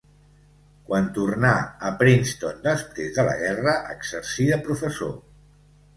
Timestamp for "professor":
4.69-5.17